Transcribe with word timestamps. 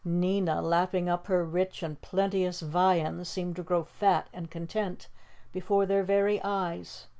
Nina, 0.03 0.63
lapping 0.63 1.07
up 1.09 1.27
her 1.27 1.45
rich 1.45 1.83
and 1.83 2.01
plenteous 2.01 2.61
viands, 2.61 3.29
seemed 3.29 3.55
to 3.57 3.61
grow 3.61 3.83
fat 3.83 4.27
and 4.33 4.49
content 4.49 5.07
before 5.53 5.85
their 5.85 6.01
very 6.01 6.41
eyes. 6.43 7.05